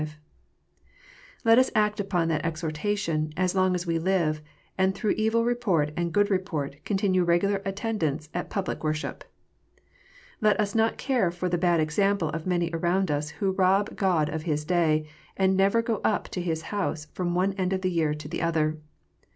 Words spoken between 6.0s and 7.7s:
good report continue regular